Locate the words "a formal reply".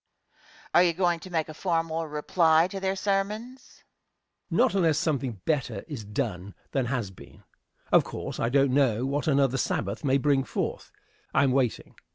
1.47-2.67